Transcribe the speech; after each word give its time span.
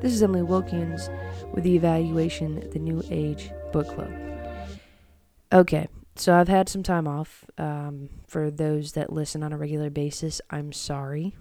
This 0.00 0.12
is 0.12 0.22
Emily 0.22 0.42
Wilkins 0.42 1.10
with 1.52 1.64
the 1.64 1.76
Evaluation 1.76 2.58
at 2.58 2.72
The 2.72 2.78
New 2.78 3.02
Age 3.10 3.50
Book 3.72 3.88
Club. 3.88 4.12
Okay, 5.52 5.88
so 6.16 6.34
I've 6.34 6.48
had 6.48 6.68
some 6.68 6.82
time 6.82 7.06
off. 7.06 7.44
Um, 7.58 8.08
for 8.26 8.50
those 8.50 8.92
that 8.92 9.12
listen 9.12 9.42
on 9.42 9.52
a 9.52 9.58
regular 9.58 9.90
basis, 9.90 10.40
I'm 10.50 10.72
sorry. 10.72 11.36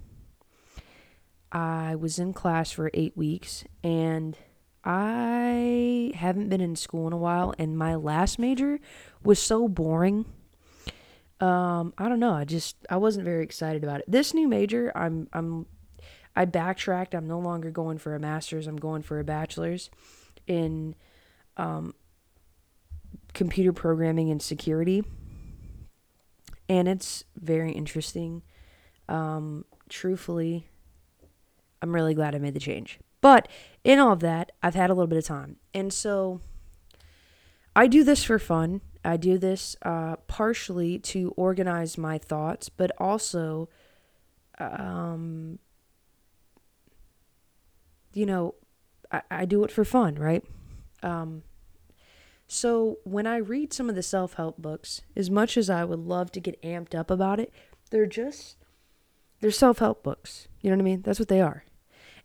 I 1.52 1.96
was 1.96 2.20
in 2.20 2.34
class 2.34 2.72
for 2.72 2.90
eight 2.94 3.16
weeks 3.18 3.64
and 3.84 4.38
I 4.84 6.12
haven't 6.16 6.50
been 6.50 6.62
in 6.62 6.76
school 6.76 7.08
in 7.08 7.14
a 7.14 7.18
while, 7.18 7.54
and 7.60 7.78
my 7.78 7.96
last 7.96 8.40
major 8.40 8.80
was 9.24 9.40
so 9.40 9.68
boring. 9.68 10.26
Um, 11.40 11.94
I 11.98 12.10
don't 12.10 12.20
know. 12.20 12.34
I 12.34 12.46
just 12.46 12.78
I 12.90 12.98
wasn't 12.98 13.26
very 13.26 13.44
excited 13.44 13.84
about 13.84 14.00
it. 14.00 14.06
This 14.08 14.34
new 14.34 14.48
major, 14.48 14.92
I'm 14.96 15.28
I'm 15.34 15.68
I 16.36 16.46
backtracked. 16.46 17.14
I'm 17.14 17.28
no 17.28 17.40
longer 17.40 17.72
going 17.72 17.98
for 17.98 18.16
a 18.16 18.20
master's. 18.20 18.68
I'm 18.68 18.78
going 18.78 19.02
for 19.02 19.20
a 19.20 19.24
bachelor's 19.24 19.90
in 20.48 20.96
um, 21.58 21.94
computer 23.34 23.74
programming 23.74 24.30
and 24.30 24.42
security, 24.42 25.04
and 26.70 26.88
it's 26.88 27.26
very 27.36 27.72
interesting. 27.72 28.44
Um, 29.10 29.66
truthfully, 29.90 30.68
I'm 31.82 31.94
really 31.94 32.14
glad 32.14 32.36
I 32.36 32.40
made 32.40 32.54
the 32.54 32.60
change. 32.60 33.00
But 33.20 33.48
in 33.84 34.00
all 34.00 34.14
of 34.14 34.20
that, 34.22 34.52
I've 34.64 34.76
had 34.76 34.90
a 34.90 34.94
little 34.94 35.08
bit 35.08 35.18
of 35.18 35.26
time. 35.26 35.58
And 35.74 35.94
so 35.94 36.42
I 37.76 37.88
do 37.88 38.04
this 38.04 38.24
for 38.24 38.40
fun. 38.40 38.82
I 39.04 39.18
do 39.18 39.38
this 39.38 39.76
uh, 39.84 40.16
partially 40.28 41.00
to 41.00 41.34
organize 41.38 41.98
my 41.98 42.18
thoughts, 42.18 42.70
but 42.70 42.92
also, 42.98 43.70
um, 44.60 45.60
you 48.14 48.26
know, 48.26 48.56
I, 49.12 49.22
I 49.30 49.46
do 49.46 49.64
it 49.64 49.72
for 49.72 49.86
fun, 49.86 50.16
right? 50.16 50.44
Um, 51.04 51.44
so 52.48 52.98
when 53.04 53.28
I 53.28 53.38
read 53.38 53.74
some 53.74 53.90
of 53.90 53.96
the 53.96 54.04
self 54.04 54.34
help 54.34 54.58
books, 54.58 55.02
as 55.16 55.30
much 55.30 55.58
as 55.58 55.70
I 55.70 55.86
would 55.86 56.00
love 56.00 56.32
to 56.34 56.40
get 56.40 56.62
amped 56.62 56.94
up 56.94 57.10
about 57.10 57.40
it, 57.40 57.54
they're 57.92 58.06
just, 58.06 58.58
they're 59.40 59.52
self 59.52 59.80
help 59.80 60.04
books. 60.04 60.48
You 60.62 60.70
know 60.70 60.78
what 60.78 60.82
I 60.82 60.86
mean? 60.86 61.02
That's 61.02 61.20
what 61.20 61.30
they 61.30 61.42
are. 61.42 61.64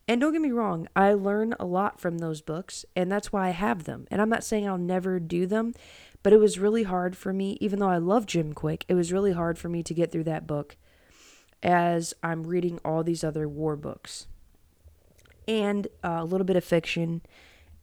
And 0.09 0.21
don't 0.21 0.33
get 0.33 0.43
me 0.43 0.53
wrong, 0.53 0.87
I 0.95 1.15
learn 1.15 1.55
a 1.59 1.65
lot 1.65 2.01
from 2.01 2.19
those 2.19 2.41
books, 2.41 2.85
and 2.95 3.11
that's 3.11 3.33
why 3.33 3.49
I 3.49 3.51
have 3.51 3.85
them. 3.85 4.07
And 4.11 4.23
I'm 4.23 4.29
not 4.29 4.45
saying 4.45 4.67
I'll 4.67 4.79
never 4.79 5.19
do 5.19 5.47
them, 5.47 5.75
but 6.23 6.33
it 6.33 6.39
was 6.39 6.61
really 6.61 6.85
hard 6.85 7.17
for 7.17 7.33
me, 7.33 7.59
even 7.61 7.81
though 7.81 7.89
I 7.89 7.99
love 7.99 8.25
Jim 8.25 8.53
Kwik, 8.53 8.85
it 8.89 8.95
was 8.95 9.13
really 9.13 9.33
hard 9.33 9.59
for 9.59 9.69
me 9.69 9.83
to 9.83 9.95
get 9.95 10.13
through 10.13 10.25
that 10.25 10.47
book 10.47 10.77
as 11.61 12.15
I'm 12.23 12.45
reading 12.45 12.79
all 12.85 13.03
these 13.03 13.25
other 13.25 13.49
war 13.49 13.75
books 13.75 14.29
and 15.49 15.87
uh, 16.05 16.19
a 16.21 16.25
little 16.25 16.45
bit 16.45 16.57
of 16.57 16.65
fiction 16.65 17.23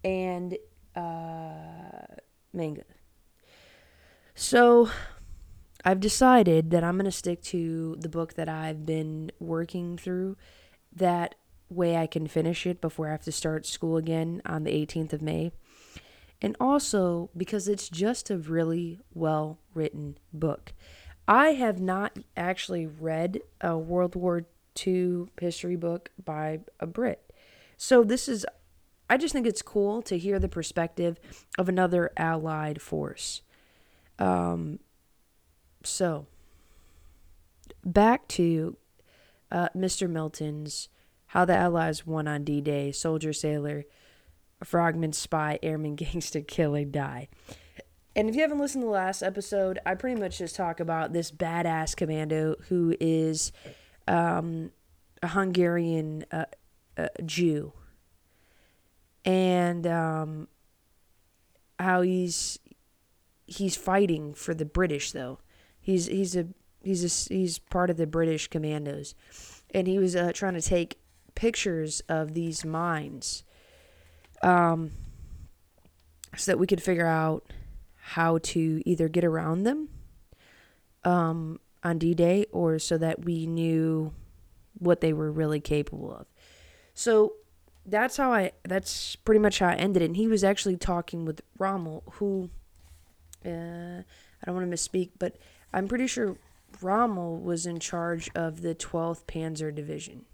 and 0.04 0.58
uh, 0.96 2.06
manga. 2.54 2.84
So 4.36 4.90
I've 5.86 6.00
decided 6.00 6.72
that 6.72 6.84
I'm 6.84 6.96
going 6.96 7.06
to 7.06 7.12
stick 7.12 7.42
to 7.44 7.96
the 8.00 8.10
book 8.10 8.34
that 8.36 8.50
I've 8.50 8.86
been 8.86 9.32
working 9.40 9.98
through 9.98 10.38
that 10.96 11.36
way 11.70 11.98
I 11.98 12.08
can 12.08 12.28
finish 12.28 12.66
it 12.66 12.82
before 12.82 13.08
I 13.08 13.12
have 13.12 13.24
to 13.24 13.32
start 13.32 13.66
school 13.66 13.98
again 13.98 14.42
on 14.46 14.64
the 14.64 14.72
18th 14.72 15.14
of 15.14 15.22
May. 15.22 15.52
And 16.42 16.56
also 16.60 17.30
because 17.36 17.68
it's 17.68 17.90
just 17.90 18.30
a 18.30 18.38
really 18.38 19.00
well 19.14 19.60
written 19.74 20.18
book. 20.34 20.74
I 21.28 21.50
have 21.50 21.80
not 21.80 22.20
actually 22.36 22.86
read 22.86 23.40
a 23.62 23.78
World 23.78 24.16
War 24.16 24.46
II 24.86 25.28
history 25.40 25.78
book 25.78 26.12
by 26.24 26.60
a 26.80 26.86
Brit. 26.86 27.23
So 27.84 28.02
this 28.02 28.30
is, 28.30 28.46
I 29.10 29.18
just 29.18 29.34
think 29.34 29.46
it's 29.46 29.62
cool 29.62 30.02
to 30.04 30.18
hear 30.18 30.40
the 30.40 30.48
perspective 30.48 31.20
of 31.58 31.68
another 31.68 32.14
allied 32.16 32.82
force. 32.82 33.42
Um, 34.18 34.80
so, 35.84 36.26
back 37.84 38.26
to 38.30 38.78
uh, 39.52 39.68
Mr. 39.76 40.10
Milton's 40.10 40.88
how 41.26 41.44
the 41.44 41.58
Allies 41.58 42.08
won 42.08 42.26
on 42.26 42.46
D 42.46 42.62
Day, 42.62 42.94
soldier, 42.94 43.34
sailor, 43.34 43.84
frogman, 44.64 45.12
spy, 45.12 45.60
airman, 45.62 45.96
gangster, 45.98 46.40
killer, 46.40 46.86
die. 46.86 47.28
And 48.16 48.30
if 48.30 48.36
you 48.36 48.44
haven't 48.44 48.60
listened 48.60 48.84
to 48.84 48.86
the 48.86 48.94
last 48.94 49.22
episode, 49.22 49.80
I 49.86 49.96
pretty 49.96 50.22
much 50.22 50.38
just 50.38 50.56
talk 50.56 50.80
about 50.80 51.12
this 51.12 51.34
badass 51.34 51.98
commando 51.98 52.56
who 52.70 52.96
is 53.02 53.52
um, 54.08 54.72
a 55.22 55.28
Hungarian 55.28 56.24
uh, 56.32 56.46
uh, 56.98 57.08
Jew. 57.26 57.74
And 59.26 59.88
um, 59.88 60.48
how 61.80 62.02
he's 62.02 62.60
he's 63.46 63.76
fighting 63.76 64.34
for 64.34 64.54
the 64.54 64.66
British 64.66 65.12
though. 65.12 65.40
He's 65.80 66.08
he's 66.08 66.36
a 66.36 66.48
he's 66.84 67.04
a, 67.04 67.34
he's 67.34 67.60
part 67.60 67.90
of 67.90 67.98
the 67.98 68.08
British 68.08 68.48
commandos, 68.48 69.16
and 69.74 69.88
he 69.88 69.98
was 69.98 70.16
uh, 70.16 70.32
trying 70.34 70.54
to 70.56 70.62
take 70.62 70.98
pictures 71.36 72.02
of 72.10 72.34
these 72.34 72.64
mines 72.64 73.44
um, 74.42 74.92
so 76.36 76.52
that 76.52 76.60
we 76.60 76.68
could 76.68 76.82
figure 76.82 77.08
out 77.08 77.52
how 77.96 78.38
to 78.40 78.82
either 78.86 79.08
get 79.08 79.24
around 79.24 79.64
them 79.64 79.90
um, 81.04 81.60
on 81.84 81.98
D 81.98 82.14
Day 82.14 82.46
or 82.52 82.80
so 82.80 82.98
that 82.98 83.24
we 83.24 83.46
knew 83.48 84.14
what 84.78 85.02
they 85.02 85.14
were 85.14 85.32
really 85.32 85.60
capable 85.60 86.14
of. 86.14 86.28
So 86.94 87.34
that's 87.86 88.18
how 88.18 88.34
I, 88.34 88.52
that's 88.64 89.16
pretty 89.18 89.40
much 89.40 89.60
how 89.60 89.70
I 89.70 89.76
ended 89.76 90.02
it. 90.02 90.06
And 90.06 90.18
he 90.18 90.28
was 90.28 90.44
actually 90.44 90.78
talking 90.78 91.26
with 91.26 91.42
Rommel, 91.58 92.04
who, 92.14 92.50
uh, 93.46 93.50
I 93.50 94.46
don't 94.46 94.56
want 94.56 94.70
to 94.70 94.76
misspeak, 94.76 95.12
but 95.20 95.38
I'm 95.74 95.88
pretty 95.88 96.08
sure 96.08 96.38
Rommel 96.82 97.40
was 97.40 97.66
in 97.66 97.80
charge 97.80 98.30
of 98.36 98.62
the 98.62 98.76
12th 98.76 99.26
Panzer 99.26 99.74
Division. 99.74 100.26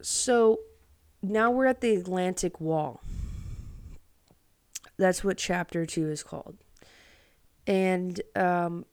So 0.00 0.60
now 1.22 1.50
we're 1.50 1.66
at 1.66 1.80
the 1.80 1.94
Atlantic 1.94 2.60
Wall. 2.60 3.00
That's 4.98 5.24
what 5.24 5.38
chapter 5.38 5.86
two 5.86 6.10
is 6.10 6.22
called. 6.22 6.58
And 7.66 8.20
um, 8.36 8.84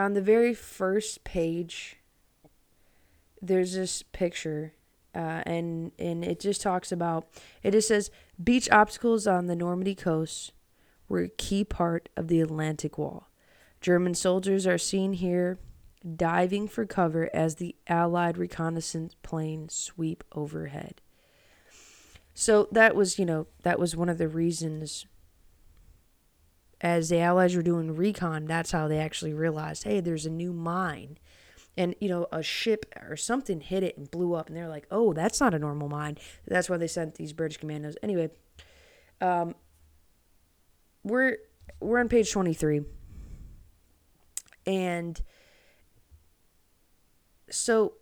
on 0.00 0.14
the 0.14 0.22
very 0.22 0.54
first 0.54 1.24
page, 1.24 1.98
there's 3.40 3.74
this 3.74 4.02
picture, 4.02 4.74
uh, 5.14 5.42
and 5.46 5.92
and 5.98 6.24
it 6.24 6.40
just 6.40 6.60
talks 6.60 6.90
about. 6.90 7.28
It 7.62 7.72
just 7.72 7.88
says 7.88 8.10
beach 8.42 8.68
obstacles 8.70 9.26
on 9.26 9.46
the 9.46 9.56
Normandy 9.56 9.94
coast 9.94 10.52
were 11.08 11.20
a 11.20 11.28
key 11.28 11.64
part 11.64 12.08
of 12.16 12.28
the 12.28 12.40
Atlantic 12.40 12.96
Wall. 12.96 13.28
German 13.80 14.14
soldiers 14.14 14.66
are 14.66 14.78
seen 14.78 15.14
here 15.14 15.58
diving 16.16 16.66
for 16.68 16.86
cover 16.86 17.28
as 17.34 17.56
the 17.56 17.76
Allied 17.86 18.38
reconnaissance 18.38 19.14
planes 19.22 19.74
sweep 19.74 20.24
overhead. 20.32 21.00
So 22.32 22.68
that 22.72 22.94
was, 22.94 23.18
you 23.18 23.26
know, 23.26 23.48
that 23.64 23.78
was 23.78 23.96
one 23.96 24.08
of 24.08 24.18
the 24.18 24.28
reasons 24.28 25.04
as 26.80 27.08
the 27.08 27.18
Allies 27.18 27.54
were 27.54 27.62
doing 27.62 27.94
recon, 27.94 28.46
that's 28.46 28.70
how 28.70 28.88
they 28.88 28.98
actually 28.98 29.34
realized, 29.34 29.84
hey, 29.84 30.00
there's 30.00 30.26
a 30.26 30.30
new 30.30 30.52
mine. 30.52 31.18
And, 31.76 31.94
you 32.00 32.08
know, 32.08 32.26
a 32.32 32.42
ship 32.42 32.86
or 33.08 33.16
something 33.16 33.60
hit 33.60 33.82
it 33.82 33.96
and 33.96 34.10
blew 34.10 34.34
up. 34.34 34.48
And 34.48 34.56
they're 34.56 34.68
like, 34.68 34.86
oh, 34.90 35.12
that's 35.12 35.40
not 35.40 35.54
a 35.54 35.58
normal 35.58 35.88
mine. 35.88 36.18
That's 36.46 36.68
why 36.68 36.76
they 36.76 36.86
sent 36.86 37.14
these 37.14 37.32
British 37.32 37.58
commandos. 37.58 37.96
Anyway, 38.02 38.30
um, 39.20 39.54
we're 41.04 41.38
we're 41.80 42.00
on 42.00 42.08
page 42.08 42.30
23. 42.30 42.82
And 44.66 45.20
so 47.50 47.94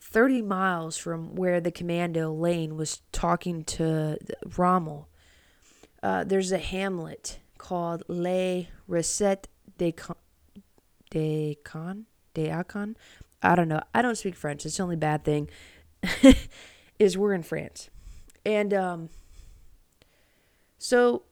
30 0.00 0.42
miles 0.42 0.96
from 0.96 1.34
where 1.34 1.60
the 1.60 1.70
commando 1.70 2.32
Lane 2.32 2.76
was 2.76 3.02
talking 3.12 3.64
to 3.64 4.18
Rommel, 4.56 5.08
uh, 6.02 6.24
there's 6.24 6.52
a 6.52 6.58
hamlet 6.58 7.38
called 7.56 8.02
Les 8.08 8.68
Recettes 8.88 9.46
de 9.76 9.92
Con, 9.92 10.16
de 11.10 11.58
Con, 11.64 12.06
de 12.34 12.48
Acon. 12.48 12.96
I 13.42 13.54
don't 13.54 13.68
know. 13.68 13.80
I 13.94 14.02
don't 14.02 14.16
speak 14.16 14.34
French. 14.34 14.66
It's 14.66 14.76
the 14.76 14.82
only 14.82 14.96
bad 14.96 15.24
thing 15.24 15.48
is 16.98 17.16
we're 17.16 17.34
in 17.34 17.42
France. 17.42 17.90
And 18.44 18.74
um, 18.74 19.10
so 20.78 21.22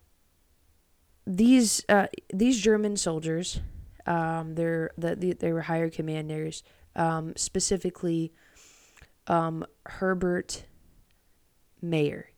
these 1.27 1.85
uh, 1.89 2.07
these 2.33 2.61
German 2.61 2.97
soldiers 2.97 3.61
um, 4.07 4.55
they're 4.55 4.91
the, 4.97 5.17
the 5.17 5.33
they 5.33 5.53
were 5.53 5.63
higher 5.63 5.91
commanders, 5.91 6.63
um, 6.95 7.35
specifically 7.37 8.33
um, 9.27 9.67
Herbert 9.85 10.65
Meyer. 11.83 12.31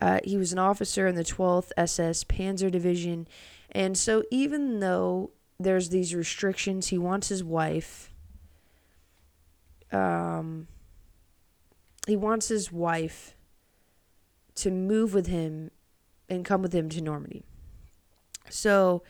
Uh, 0.00 0.20
he 0.24 0.36
was 0.36 0.52
an 0.52 0.58
officer 0.58 1.06
in 1.06 1.14
the 1.14 1.24
12th 1.24 1.70
SS 1.76 2.24
Panzer 2.24 2.70
Division, 2.70 3.26
and 3.70 3.96
so 3.96 4.22
even 4.30 4.80
though 4.80 5.30
there's 5.58 5.88
these 5.88 6.14
restrictions. 6.14 6.88
He 6.88 6.98
wants 6.98 7.28
his 7.28 7.42
wife. 7.42 8.10
Um, 9.92 10.68
he 12.06 12.16
wants 12.16 12.48
his 12.48 12.70
wife 12.70 13.34
to 14.56 14.70
move 14.70 15.14
with 15.14 15.26
him 15.26 15.70
and 16.28 16.44
come 16.44 16.62
with 16.62 16.74
him 16.74 16.88
to 16.90 17.00
Normandy. 17.00 17.44
So 18.48 19.02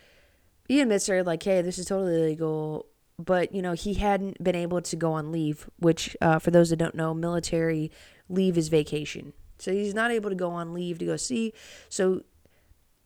he 0.68 0.80
admits 0.80 1.06
her 1.06 1.22
like, 1.22 1.42
hey, 1.42 1.62
this 1.62 1.78
is 1.78 1.86
totally 1.86 2.16
illegal. 2.16 2.86
But 3.18 3.54
you 3.54 3.62
know 3.62 3.72
he 3.72 3.94
hadn't 3.94 4.44
been 4.44 4.54
able 4.54 4.82
to 4.82 4.94
go 4.94 5.14
on 5.14 5.32
leave, 5.32 5.70
which 5.78 6.14
uh, 6.20 6.38
for 6.38 6.50
those 6.50 6.68
that 6.68 6.76
don't 6.76 6.94
know, 6.94 7.14
military 7.14 7.90
leave 8.28 8.58
is 8.58 8.68
vacation. 8.68 9.32
So 9.58 9.72
he's 9.72 9.94
not 9.94 10.10
able 10.10 10.30
to 10.30 10.36
go 10.36 10.50
on 10.50 10.74
leave 10.74 10.98
to 10.98 11.06
go 11.06 11.16
see. 11.16 11.52
So 11.88 12.22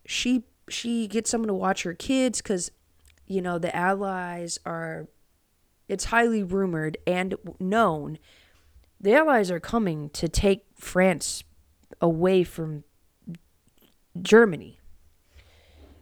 she 0.05 0.43
she 0.69 1.07
gets 1.07 1.29
someone 1.29 1.47
to 1.47 1.53
watch 1.53 1.83
her 1.83 1.93
kids 1.93 2.41
because 2.41 2.71
you 3.27 3.41
know 3.41 3.57
the 3.57 3.75
allies 3.75 4.59
are. 4.65 5.07
It's 5.87 6.05
highly 6.05 6.41
rumored 6.41 6.97
and 7.05 7.35
known. 7.59 8.17
The 8.99 9.13
allies 9.13 9.51
are 9.51 9.59
coming 9.59 10.09
to 10.11 10.29
take 10.29 10.63
France 10.75 11.43
away 11.99 12.43
from 12.43 12.85
Germany. 14.21 14.79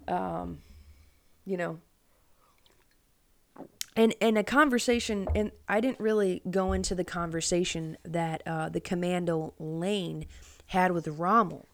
Um, 0.07 0.59
you 1.45 1.57
know, 1.57 1.79
and 3.99 4.15
and 4.21 4.37
a 4.37 4.45
conversation, 4.45 5.27
and 5.35 5.51
I 5.67 5.81
didn't 5.81 5.99
really 5.99 6.41
go 6.49 6.71
into 6.71 6.95
the 6.95 7.03
conversation 7.03 7.97
that 8.05 8.41
uh, 8.47 8.69
the 8.69 8.79
commando 8.79 9.53
Lane 9.59 10.25
had 10.67 10.93
with 10.93 11.05
Rommel, 11.09 11.67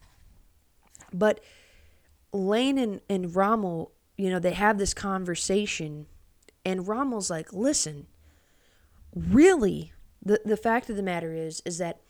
but 1.13 1.39
Lane 2.33 2.79
and, 2.79 3.01
and 3.07 3.35
Rommel, 3.35 3.91
you 4.17 4.31
know, 4.31 4.39
they 4.39 4.53
have 4.53 4.79
this 4.79 4.95
conversation, 4.95 6.07
and 6.65 6.87
Rommel's 6.87 7.29
like, 7.29 7.53
listen, 7.53 8.07
really, 9.15 9.93
the 10.19 10.41
the 10.43 10.57
fact 10.57 10.89
of 10.89 10.95
the 10.95 11.03
matter 11.03 11.31
is, 11.31 11.61
is 11.63 11.77
that 11.77 12.01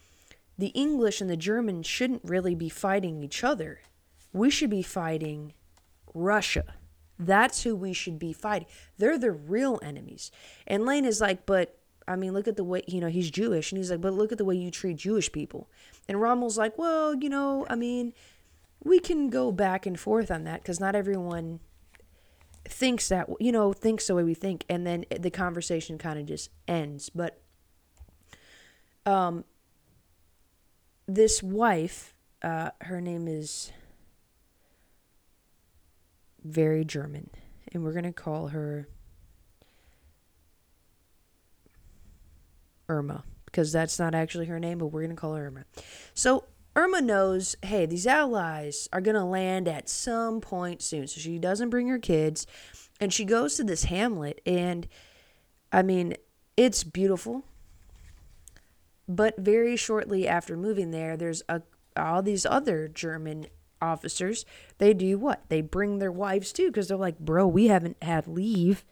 the 0.57 0.67
English 0.67 1.19
and 1.19 1.29
the 1.29 1.35
Germans 1.35 1.87
shouldn't 1.87 2.23
really 2.23 2.55
be 2.55 2.69
fighting 2.69 3.21
each 3.21 3.43
other. 3.43 3.81
We 4.31 4.49
should 4.49 4.69
be 4.69 4.81
fighting 4.81 5.51
Russia. 6.13 6.75
That's 7.17 7.63
who 7.63 7.75
we 7.75 7.93
should 7.93 8.19
be 8.19 8.33
fighting. 8.33 8.67
They're 8.97 9.17
the 9.17 9.31
real 9.31 9.79
enemies. 9.81 10.31
And 10.67 10.85
Lane 10.85 11.05
is 11.05 11.21
like, 11.21 11.45
but 11.45 11.77
I 12.07 12.15
mean, 12.15 12.33
look 12.33 12.47
at 12.47 12.55
the 12.55 12.63
way, 12.63 12.83
you 12.87 13.01
know, 13.01 13.07
he's 13.07 13.31
Jewish. 13.31 13.71
And 13.71 13.77
he's 13.77 13.89
like, 13.89 14.01
but 14.01 14.13
look 14.13 14.31
at 14.31 14.37
the 14.37 14.45
way 14.45 14.55
you 14.55 14.69
treat 14.69 14.97
Jewish 14.97 15.31
people. 15.31 15.69
And 16.07 16.21
Rommel's 16.21 16.57
like, 16.57 16.77
well, 16.77 17.15
you 17.15 17.29
know, 17.29 17.65
I 17.69 17.75
mean, 17.75 18.13
we 18.83 18.99
can 18.99 19.29
go 19.29 19.51
back 19.51 19.85
and 19.85 19.99
forth 19.99 20.29
on 20.29 20.43
that 20.43 20.61
because 20.61 20.79
not 20.79 20.95
everyone 20.95 21.59
thinks 22.65 23.09
that, 23.09 23.29
you 23.39 23.51
know, 23.51 23.73
thinks 23.73 24.07
the 24.07 24.15
way 24.15 24.23
we 24.23 24.33
think. 24.33 24.65
And 24.69 24.85
then 24.85 25.05
the 25.09 25.31
conversation 25.31 25.97
kind 25.97 26.19
of 26.19 26.25
just 26.25 26.51
ends. 26.67 27.09
But 27.09 27.39
um, 29.05 29.45
this 31.07 31.41
wife, 31.41 32.13
uh, 32.43 32.71
her 32.81 33.01
name 33.01 33.27
is 33.27 33.71
very 36.45 36.85
German, 36.85 37.29
and 37.71 37.83
we're 37.83 37.91
going 37.91 38.05
to 38.05 38.13
call 38.13 38.49
her 38.49 38.87
Irma 42.87 43.23
because 43.45 43.71
that's 43.71 43.97
not 43.97 44.13
actually 44.13 44.45
her 44.45 44.59
name, 44.59 44.77
but 44.77 44.87
we're 44.87 45.01
going 45.01 45.15
to 45.15 45.19
call 45.19 45.33
her 45.35 45.47
Irma. 45.47 45.65
So 46.13 46.45
Irma 46.75 47.01
knows, 47.01 47.55
hey, 47.63 47.85
these 47.85 48.05
allies 48.05 48.89
are 48.91 49.01
going 49.01 49.15
to 49.15 49.23
land 49.23 49.67
at 49.67 49.87
some 49.87 50.41
point 50.41 50.81
soon. 50.81 51.07
So 51.07 51.21
she 51.21 51.39
doesn't 51.39 51.69
bring 51.69 51.87
her 51.87 51.99
kids 51.99 52.45
and 52.99 53.13
she 53.13 53.23
goes 53.23 53.55
to 53.55 53.63
this 53.63 53.85
hamlet 53.85 54.41
and 54.45 54.87
I 55.71 55.81
mean, 55.81 56.15
it's 56.57 56.83
beautiful. 56.83 57.45
But 59.07 59.37
very 59.37 59.77
shortly 59.77 60.27
after 60.27 60.57
moving 60.57 60.91
there, 60.91 61.15
there's 61.15 61.43
a 61.47 61.61
all 61.97 62.21
these 62.21 62.45
other 62.45 62.89
German 62.89 63.47
officers, 63.85 64.45
they 64.77 64.93
do 64.93 65.17
what? 65.17 65.43
They 65.49 65.61
bring 65.61 65.99
their 65.99 66.11
wives 66.11 66.51
too 66.51 66.67
because 66.67 66.87
they're 66.87 66.97
like, 66.97 67.19
bro, 67.19 67.47
we 67.47 67.67
haven't 67.67 67.97
had 68.01 68.27
leave 68.27 68.83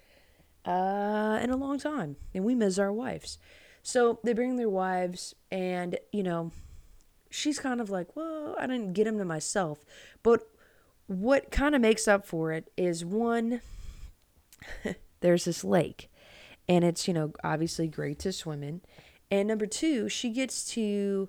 uh, 0.65 1.39
in 1.41 1.49
a 1.49 1.57
long 1.57 1.79
time 1.79 2.15
and 2.33 2.45
we 2.45 2.55
miss 2.55 2.79
our 2.79 2.93
wives. 2.93 3.37
So 3.83 4.19
they 4.23 4.31
bring 4.31 4.55
their 4.55 4.69
wives, 4.69 5.35
and 5.51 5.99
you 6.13 6.23
know, 6.23 6.51
she's 7.29 7.59
kind 7.59 7.81
of 7.81 7.89
like, 7.89 8.15
well, 8.15 8.55
I 8.57 8.65
didn't 8.65 8.93
get 8.93 9.05
him 9.05 9.17
to 9.17 9.25
myself. 9.25 9.83
But 10.23 10.47
what 11.07 11.51
kind 11.51 11.75
of 11.75 11.81
makes 11.81 12.07
up 12.07 12.25
for 12.25 12.53
it 12.53 12.71
is 12.77 13.03
one, 13.03 13.61
there's 15.19 15.43
this 15.43 15.65
lake, 15.65 16.09
and 16.69 16.85
it's, 16.85 17.09
you 17.09 17.13
know, 17.13 17.33
obviously 17.43 17.89
great 17.89 18.19
to 18.19 18.31
swim 18.31 18.63
in. 18.63 18.81
And 19.29 19.49
number 19.49 19.65
two, 19.65 20.07
she 20.07 20.29
gets 20.29 20.63
to 20.71 21.27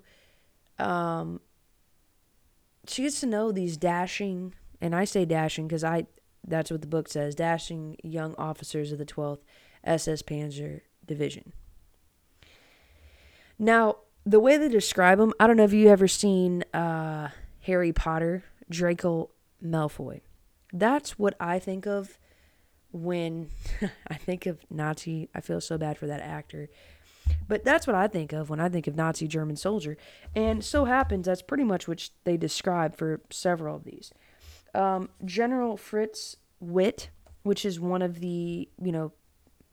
um, 0.79 1.41
she 2.87 3.03
gets 3.03 3.19
to 3.21 3.25
know 3.25 3.51
these 3.51 3.77
dashing, 3.77 4.53
and 4.81 4.95
I 4.95 5.05
say 5.05 5.25
dashing 5.25 5.67
because 5.67 5.83
I 5.83 6.07
that's 6.47 6.71
what 6.71 6.81
the 6.81 6.87
book 6.87 7.07
says, 7.07 7.35
dashing 7.35 7.97
young 8.03 8.35
officers 8.35 8.91
of 8.91 8.97
the 8.97 9.05
12th 9.05 9.39
SS 9.83 10.21
Panzer 10.21 10.81
Division. 11.05 11.53
Now, 13.57 13.97
the 14.25 14.39
way 14.39 14.57
they 14.57 14.69
describe 14.69 15.17
them, 15.17 15.33
I 15.39 15.47
don't 15.47 15.57
know 15.57 15.63
if 15.63 15.73
you 15.73 15.87
ever 15.89 16.07
seen 16.07 16.63
uh, 16.73 17.29
Harry 17.61 17.93
Potter, 17.93 18.43
Draco 18.69 19.29
Malfoy. 19.63 20.21
That's 20.73 21.17
what 21.17 21.35
I 21.39 21.59
think 21.59 21.85
of 21.85 22.17
when 22.91 23.49
I 24.07 24.15
think 24.15 24.45
of 24.45 24.59
Nazi. 24.69 25.29
I 25.33 25.41
feel 25.41 25.61
so 25.61 25.77
bad 25.77 25.97
for 25.97 26.07
that 26.07 26.21
actor. 26.21 26.69
But 27.47 27.63
that's 27.63 27.85
what 27.85 27.95
I 27.95 28.07
think 28.07 28.33
of 28.33 28.49
when 28.49 28.59
I 28.59 28.69
think 28.69 28.87
of 28.87 28.95
Nazi 28.95 29.27
German 29.27 29.55
soldier. 29.55 29.97
And 30.35 30.63
so 30.63 30.85
happens 30.85 31.25
that's 31.25 31.41
pretty 31.41 31.63
much 31.63 31.87
what 31.87 32.09
they 32.23 32.37
describe 32.37 32.95
for 32.95 33.21
several 33.29 33.75
of 33.75 33.83
these. 33.83 34.11
Um, 34.73 35.09
General 35.23 35.77
Fritz 35.77 36.37
Witt, 36.59 37.09
which 37.43 37.65
is 37.65 37.79
one 37.79 38.01
of 38.01 38.19
the, 38.19 38.67
you 38.81 38.91
know, 38.91 39.11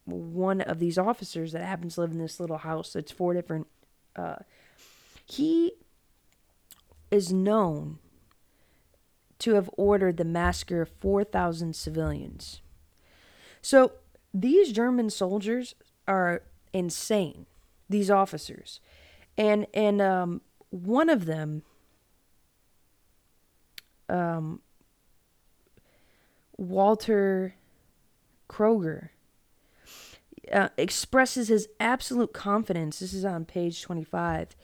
one 0.04 0.60
of 0.60 0.78
these 0.78 0.98
officers 0.98 1.52
that 1.52 1.62
happens 1.62 1.94
to 1.94 2.02
live 2.02 2.10
in 2.10 2.18
this 2.18 2.40
little 2.40 2.58
house 2.58 2.92
that's 2.92 3.12
four 3.12 3.34
different. 3.34 3.66
Uh, 4.14 4.36
he 5.24 5.72
is 7.10 7.32
known 7.32 7.98
to 9.38 9.54
have 9.54 9.68
ordered 9.76 10.18
the 10.18 10.24
massacre 10.24 10.82
of 10.82 10.90
4,000 11.00 11.74
civilians. 11.74 12.60
So 13.60 13.92
these 14.32 14.72
German 14.72 15.10
soldiers 15.10 15.74
are 16.06 16.42
insane. 16.72 17.46
These 17.88 18.10
officers, 18.10 18.80
and 19.36 19.66
and 19.74 20.00
um, 20.00 20.40
one 20.70 21.10
of 21.10 21.26
them, 21.26 21.62
um, 24.08 24.60
Walter 26.56 27.54
Kroger, 28.48 29.10
uh, 30.50 30.70
expresses 30.78 31.48
his 31.48 31.68
absolute 31.78 32.32
confidence. 32.32 33.00
This 33.00 33.12
is 33.12 33.26
on 33.26 33.44
page 33.44 33.82
twenty-five. 33.82 34.56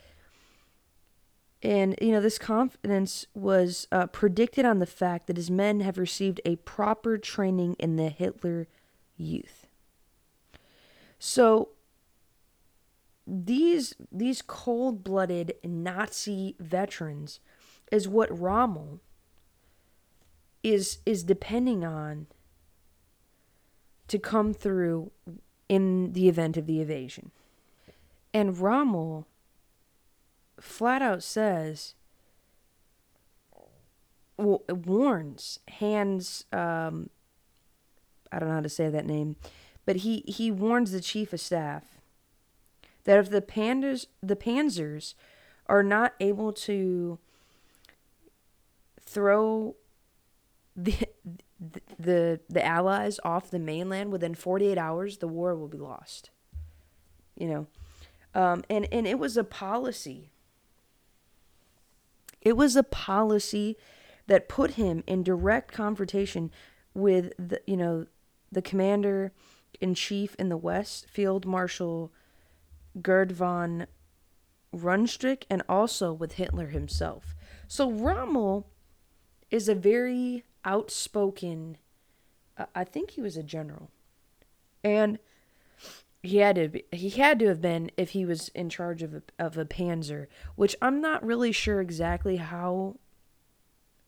And, 1.60 1.96
you 2.00 2.12
know, 2.12 2.20
this 2.20 2.38
confidence 2.38 3.26
was 3.34 3.88
uh, 3.90 4.06
predicted 4.06 4.64
on 4.64 4.78
the 4.78 4.86
fact 4.86 5.26
that 5.26 5.36
his 5.36 5.50
men 5.50 5.80
have 5.80 5.98
received 5.98 6.40
a 6.44 6.54
proper 6.56 7.18
training 7.18 7.74
in 7.80 7.96
the 7.96 8.10
Hitler 8.10 8.68
youth. 9.16 9.66
So, 11.18 11.70
these 13.28 13.94
these 14.10 14.40
cold-blooded 14.40 15.54
Nazi 15.62 16.56
veterans 16.58 17.40
is 17.92 18.08
what 18.08 18.36
Rommel 18.36 19.00
is 20.62 20.98
is 21.04 21.24
depending 21.24 21.84
on 21.84 22.26
to 24.08 24.18
come 24.18 24.54
through 24.54 25.10
in 25.68 26.14
the 26.14 26.28
event 26.28 26.56
of 26.56 26.66
the 26.66 26.80
invasion. 26.80 27.30
And 28.32 28.58
Rommel 28.58 29.26
flat 30.58 31.02
out 31.02 31.22
says 31.22 31.94
well, 34.38 34.62
warns 34.68 35.60
Hans 35.68 36.46
um 36.50 37.10
I 38.32 38.38
don't 38.38 38.48
know 38.48 38.54
how 38.54 38.60
to 38.62 38.68
say 38.68 38.88
that 38.88 39.06
name, 39.06 39.36
but 39.84 39.96
he 39.96 40.24
he 40.26 40.50
warns 40.50 40.92
the 40.92 41.00
chief 41.02 41.34
of 41.34 41.40
staff 41.40 41.97
that 43.08 43.18
if 43.18 43.30
the 43.30 43.40
pandas 43.40 44.06
the 44.22 44.36
panzers 44.36 45.14
are 45.66 45.82
not 45.82 46.12
able 46.20 46.52
to 46.52 47.18
throw 49.00 49.74
the 50.76 50.94
the 51.98 52.40
the 52.48 52.64
allies 52.64 53.18
off 53.24 53.50
the 53.50 53.58
mainland 53.58 54.12
within 54.12 54.34
48 54.34 54.76
hours 54.76 55.18
the 55.18 55.26
war 55.26 55.56
will 55.56 55.68
be 55.68 55.78
lost 55.78 56.30
you 57.38 57.48
know? 57.48 57.66
Um, 58.34 58.64
and 58.68 58.86
and 58.92 59.06
it 59.06 59.18
was 59.18 59.36
a 59.36 59.44
policy. 59.44 60.30
It 62.42 62.56
was 62.56 62.76
a 62.76 62.82
policy 62.82 63.76
that 64.26 64.48
put 64.48 64.72
him 64.72 65.02
in 65.06 65.22
direct 65.22 65.72
confrontation 65.72 66.50
with 66.92 67.32
the 67.38 67.60
you 67.66 67.76
know 67.76 68.06
the 68.52 68.62
commander 68.62 69.32
in 69.80 69.94
chief 69.94 70.34
in 70.38 70.48
the 70.48 70.56
West, 70.56 71.08
Field 71.08 71.46
Marshal 71.46 72.12
Gerd 73.02 73.32
von 73.32 73.86
Rundstedt, 74.74 75.44
and 75.48 75.62
also 75.68 76.12
with 76.12 76.32
Hitler 76.32 76.68
himself. 76.68 77.34
So 77.66 77.90
Rommel 77.90 78.66
is 79.50 79.68
a 79.68 79.74
very 79.74 80.44
outspoken. 80.64 81.78
Uh, 82.56 82.66
I 82.74 82.84
think 82.84 83.12
he 83.12 83.20
was 83.20 83.36
a 83.36 83.42
general, 83.42 83.90
and 84.84 85.18
he 86.22 86.38
had 86.38 86.56
to 86.56 86.68
be, 86.68 86.84
he 86.92 87.10
had 87.10 87.38
to 87.38 87.46
have 87.46 87.60
been 87.60 87.90
if 87.96 88.10
he 88.10 88.24
was 88.24 88.48
in 88.50 88.68
charge 88.68 89.02
of 89.02 89.14
a, 89.14 89.22
of 89.38 89.56
a 89.56 89.64
Panzer, 89.64 90.26
which 90.56 90.76
I'm 90.82 91.00
not 91.00 91.24
really 91.24 91.52
sure 91.52 91.80
exactly 91.80 92.36
how 92.36 92.96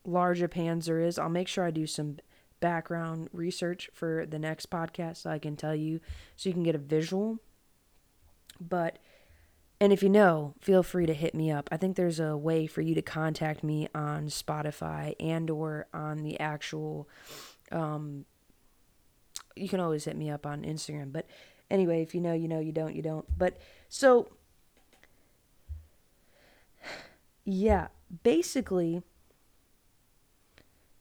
large 0.04 0.42
a 0.42 0.48
Panzer 0.48 1.04
is. 1.04 1.18
I'll 1.18 1.28
make 1.28 1.48
sure 1.48 1.64
I 1.64 1.70
do 1.70 1.86
some 1.86 2.18
background 2.58 3.28
research 3.32 3.88
for 3.92 4.26
the 4.26 4.38
next 4.38 4.70
podcast 4.70 5.18
so 5.18 5.30
I 5.30 5.38
can 5.38 5.56
tell 5.56 5.74
you 5.74 6.00
so 6.36 6.48
you 6.48 6.52
can 6.52 6.62
get 6.62 6.74
a 6.74 6.78
visual. 6.78 7.38
But 8.60 8.98
and 9.80 9.92
if 9.92 10.02
you 10.02 10.10
know, 10.10 10.54
feel 10.60 10.82
free 10.82 11.06
to 11.06 11.14
hit 11.14 11.34
me 11.34 11.50
up. 11.50 11.68
I 11.72 11.78
think 11.78 11.96
there's 11.96 12.20
a 12.20 12.36
way 12.36 12.66
for 12.66 12.82
you 12.82 12.94
to 12.94 13.02
contact 13.02 13.64
me 13.64 13.88
on 13.94 14.26
Spotify 14.26 15.14
and 15.18 15.48
or 15.48 15.86
on 15.94 16.22
the 16.22 16.38
actual 16.38 17.08
um 17.72 18.24
you 19.56 19.68
can 19.68 19.80
always 19.80 20.04
hit 20.04 20.16
me 20.16 20.30
up 20.30 20.46
on 20.46 20.62
Instagram. 20.62 21.12
But 21.12 21.26
anyway, 21.70 22.02
if 22.02 22.14
you 22.14 22.20
know, 22.20 22.32
you 22.32 22.48
know, 22.48 22.60
you 22.60 22.72
don't, 22.72 22.94
you 22.94 23.02
don't. 23.02 23.26
But 23.36 23.58
so 23.88 24.28
yeah, 27.44 27.88
basically 28.22 29.02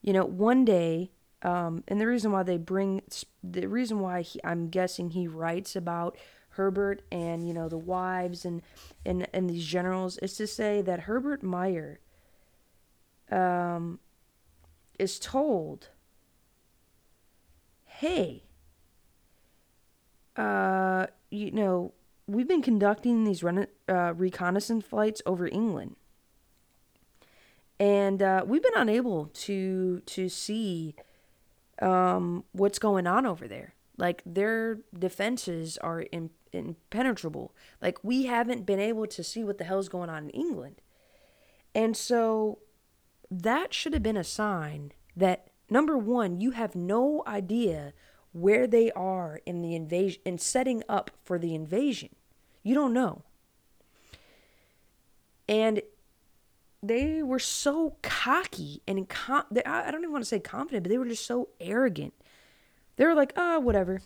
you 0.01 0.13
know, 0.13 0.25
one 0.25 0.65
day 0.65 1.11
um, 1.41 1.83
and 1.87 2.01
the 2.01 2.07
reason 2.07 2.31
why 2.31 2.43
they 2.43 2.57
bring 2.57 3.01
the 3.43 3.67
reason 3.67 3.99
why 3.99 4.21
he, 4.21 4.39
I'm 4.43 4.69
guessing 4.69 5.11
he 5.11 5.27
writes 5.27 5.75
about 5.75 6.17
Herbert 6.51 7.03
and 7.11 7.47
you 7.47 7.53
know 7.53 7.69
the 7.69 7.77
wives 7.77 8.45
and 8.45 8.61
and 9.05 9.27
and 9.33 9.49
these 9.49 9.65
generals 9.65 10.17
is 10.17 10.35
to 10.37 10.47
say 10.47 10.81
that 10.81 11.01
Herbert 11.01 11.43
Meyer 11.43 11.99
um, 13.31 13.99
is 14.97 15.19
told, 15.19 15.89
"Hey, 17.85 18.43
uh, 20.35 21.07
you 21.29 21.51
know, 21.51 21.93
we've 22.27 22.47
been 22.47 22.61
conducting 22.61 23.23
these 23.23 23.43
run, 23.43 23.67
uh, 23.87 24.13
reconnaissance 24.15 24.85
flights 24.85 25.21
over 25.25 25.47
England." 25.47 25.95
And 27.79 28.21
uh, 28.21 28.43
we've 28.45 28.63
been 28.63 28.73
unable 28.75 29.27
to 29.27 30.01
to 30.01 30.27
see 30.27 30.95
um, 31.81 32.43
what's 32.51 32.79
going 32.79 33.07
on 33.07 33.25
over 33.25 33.47
there. 33.47 33.73
Like 33.99 34.23
their 34.25 34.79
defenses 34.97 35.77
are 35.77 36.01
in, 36.01 36.29
impenetrable. 36.53 37.53
Like 37.81 38.03
we 38.03 38.25
haven't 38.25 38.65
been 38.65 38.79
able 38.79 39.05
to 39.07 39.23
see 39.23 39.43
what 39.43 39.57
the 39.57 39.65
hell's 39.65 39.89
going 39.89 40.09
on 40.09 40.23
in 40.23 40.29
England. 40.29 40.81
And 41.75 41.95
so 41.95 42.59
that 43.29 43.73
should 43.73 43.93
have 43.93 44.01
been 44.01 44.17
a 44.17 44.23
sign 44.23 44.93
that 45.15 45.49
number 45.69 45.97
one, 45.97 46.39
you 46.39 46.51
have 46.51 46.75
no 46.75 47.23
idea 47.27 47.93
where 48.31 48.67
they 48.67 48.91
are 48.91 49.41
in 49.45 49.61
the 49.61 49.75
invasion 49.75 50.21
in 50.23 50.37
setting 50.37 50.81
up 50.87 51.11
for 51.23 51.37
the 51.37 51.53
invasion. 51.53 52.15
You 52.63 52.75
don't 52.75 52.93
know. 52.93 53.23
And 55.47 55.81
they 56.81 57.21
were 57.21 57.39
so 57.39 57.97
cocky 58.01 58.81
and 58.87 59.09
com- 59.09 59.45
I 59.65 59.91
don't 59.91 60.01
even 60.01 60.11
want 60.11 60.23
to 60.23 60.29
say 60.29 60.39
confident, 60.39 60.83
but 60.83 60.89
they 60.89 60.97
were 60.97 61.05
just 61.07 61.25
so 61.25 61.49
arrogant. 61.59 62.13
They 62.99 63.05
were 63.05 63.15
like, 63.15 63.31
ah, 63.37 63.55
oh, 63.55 63.59
whatever. 63.61 64.01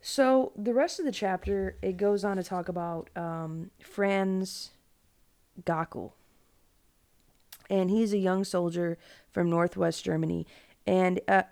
So 0.00 0.50
the 0.56 0.72
rest 0.72 0.98
of 0.98 1.04
the 1.04 1.12
chapter, 1.12 1.76
it 1.82 1.98
goes 1.98 2.24
on 2.24 2.38
to 2.38 2.42
talk 2.42 2.70
about 2.70 3.10
um, 3.14 3.70
Franz 3.82 4.70
Gockel. 5.62 6.12
And 7.68 7.90
he's 7.90 8.14
a 8.14 8.18
young 8.18 8.44
soldier 8.44 8.96
from 9.30 9.50
Northwest 9.50 10.02
Germany. 10.02 10.46
And 10.86 11.20
uh, 11.28 11.42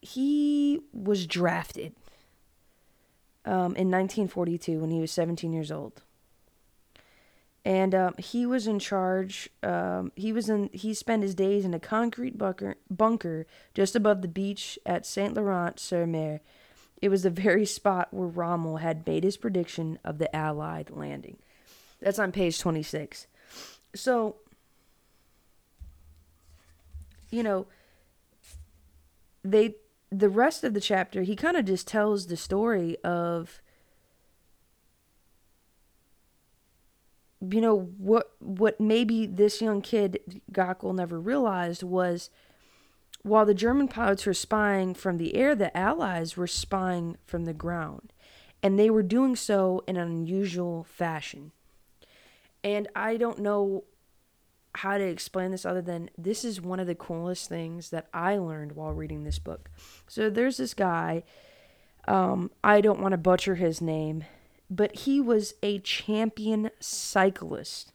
he 0.00 0.78
was 0.92 1.26
drafted 1.26 1.92
um, 3.44 3.74
in 3.74 3.90
1942 3.90 4.78
when 4.78 4.92
he 4.92 5.00
was 5.00 5.10
17 5.10 5.52
years 5.52 5.72
old 5.72 6.02
and 7.64 7.94
um, 7.94 8.14
he 8.18 8.46
was 8.46 8.66
in 8.66 8.78
charge. 8.78 9.50
Um, 9.62 10.12
he 10.16 10.32
was 10.32 10.48
in. 10.48 10.70
He 10.72 10.94
spent 10.94 11.22
his 11.22 11.34
days 11.34 11.64
in 11.64 11.74
a 11.74 11.80
concrete 11.80 12.38
bunker, 12.38 12.76
bunker 12.90 13.46
just 13.74 13.94
above 13.94 14.22
the 14.22 14.28
beach 14.28 14.78
at 14.86 15.04
Saint 15.06 15.34
Laurent 15.34 15.78
sur 15.78 16.06
Mer. 16.06 16.40
It 17.02 17.08
was 17.08 17.22
the 17.22 17.30
very 17.30 17.66
spot 17.66 18.08
where 18.10 18.28
Rommel 18.28 18.78
had 18.78 19.06
made 19.06 19.24
his 19.24 19.36
prediction 19.36 19.98
of 20.04 20.18
the 20.18 20.34
Allied 20.34 20.90
landing. 20.90 21.38
That's 22.00 22.18
on 22.18 22.32
page 22.32 22.58
twenty 22.58 22.82
six. 22.82 23.26
So, 23.94 24.36
you 27.30 27.42
know, 27.42 27.66
they 29.44 29.76
the 30.10 30.28
rest 30.28 30.64
of 30.64 30.74
the 30.74 30.80
chapter 30.80 31.22
he 31.22 31.36
kind 31.36 31.56
of 31.56 31.64
just 31.64 31.86
tells 31.86 32.26
the 32.26 32.36
story 32.36 32.96
of 33.04 33.60
you 37.40 37.60
know 37.60 37.92
what 37.96 38.32
what 38.38 38.80
maybe 38.80 39.26
this 39.26 39.62
young 39.62 39.80
kid 39.80 40.42
Gockel 40.52 40.94
never 40.94 41.18
realized 41.18 41.82
was 41.82 42.30
while 43.22 43.44
the 43.44 43.54
German 43.54 43.88
pilots 43.88 44.24
were 44.24 44.34
spying 44.34 44.94
from 44.94 45.18
the 45.18 45.34
air, 45.36 45.54
the 45.54 45.76
Allies 45.76 46.36
were 46.36 46.46
spying 46.46 47.16
from 47.26 47.44
the 47.44 47.52
ground, 47.52 48.12
and 48.62 48.78
they 48.78 48.88
were 48.88 49.02
doing 49.02 49.36
so 49.36 49.82
in 49.86 49.96
an 49.96 50.08
unusual 50.08 50.84
fashion. 50.84 51.52
And 52.64 52.88
I 52.94 53.16
don't 53.16 53.38
know 53.38 53.84
how 54.76 54.98
to 54.98 55.04
explain 55.04 55.50
this 55.50 55.66
other 55.66 55.82
than 55.82 56.10
this 56.16 56.44
is 56.44 56.60
one 56.60 56.80
of 56.80 56.86
the 56.86 56.94
coolest 56.94 57.48
things 57.48 57.90
that 57.90 58.06
I 58.14 58.36
learned 58.36 58.72
while 58.72 58.92
reading 58.92 59.24
this 59.24 59.38
book. 59.38 59.70
So 60.06 60.30
there's 60.30 60.58
this 60.58 60.74
guy. 60.74 61.24
Um, 62.06 62.50
I 62.62 62.80
don't 62.80 63.00
want 63.00 63.12
to 63.12 63.18
butcher 63.18 63.56
his 63.56 63.80
name 63.80 64.24
but 64.70 65.00
he 65.00 65.20
was 65.20 65.54
a 65.62 65.80
champion 65.80 66.70
cyclist. 66.78 67.92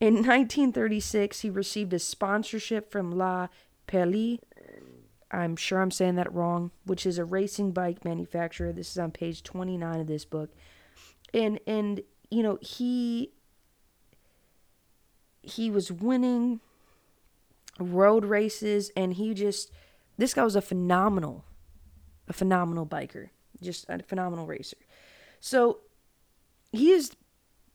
In 0.00 0.14
1936, 0.14 1.40
he 1.40 1.50
received 1.50 1.92
a 1.94 1.98
sponsorship 1.98 2.90
from 2.90 3.12
La 3.12 3.48
Pirelli. 3.88 4.40
I'm 5.30 5.56
sure 5.56 5.80
I'm 5.80 5.90
saying 5.90 6.16
that 6.16 6.32
wrong, 6.32 6.72
which 6.84 7.06
is 7.06 7.18
a 7.18 7.24
racing 7.24 7.72
bike 7.72 8.04
manufacturer. 8.04 8.72
This 8.72 8.90
is 8.90 8.98
on 8.98 9.12
page 9.12 9.42
29 9.42 10.00
of 10.00 10.06
this 10.06 10.26
book. 10.26 10.50
And 11.32 11.58
and 11.66 12.02
you 12.30 12.42
know, 12.42 12.58
he 12.60 13.30
he 15.42 15.70
was 15.70 15.90
winning 15.90 16.60
road 17.78 18.24
races 18.24 18.90
and 18.94 19.14
he 19.14 19.32
just 19.32 19.70
this 20.18 20.34
guy 20.34 20.44
was 20.44 20.56
a 20.56 20.60
phenomenal 20.60 21.44
a 22.28 22.32
phenomenal 22.32 22.86
biker, 22.86 23.30
just 23.60 23.86
a 23.88 24.02
phenomenal 24.02 24.46
racer. 24.46 24.76
So 25.42 25.80
he 26.70 26.92
is 26.92 27.16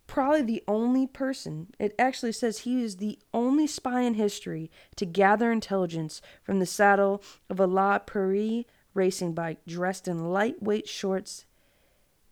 probably 0.07 0.41
the 0.41 0.63
only 0.69 1.05
person, 1.05 1.67
it 1.77 1.93
actually 1.99 2.31
says 2.31 2.59
he 2.59 2.81
is 2.81 2.95
the 2.95 3.19
only 3.33 3.67
spy 3.67 4.01
in 4.01 4.13
history 4.13 4.71
to 4.95 5.05
gather 5.05 5.51
intelligence 5.51 6.21
from 6.41 6.59
the 6.59 6.65
saddle 6.65 7.21
of 7.49 7.59
a 7.59 7.67
La 7.67 7.99
Prairie 7.99 8.65
racing 8.93 9.33
bike 9.33 9.59
dressed 9.67 10.07
in 10.07 10.31
lightweight 10.31 10.87
shorts 10.87 11.43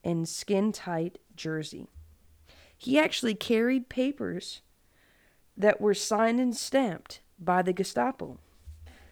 and 0.05 0.27
skin 0.27 0.71
tight 0.71 1.19
jersey. 1.35 1.89
He 2.77 2.97
actually 2.97 3.35
carried 3.35 3.89
papers 3.89 4.61
that 5.57 5.81
were 5.81 5.93
signed 5.93 6.39
and 6.39 6.55
stamped 6.55 7.19
by 7.37 7.61
the 7.61 7.73
Gestapo. 7.73 8.39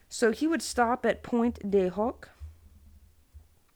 So 0.07 0.31
he 0.31 0.47
would 0.47 0.61
stop 0.61 1.05
at 1.05 1.21
Pointe 1.21 1.69
de 1.69 1.89
Hoc, 1.89 2.29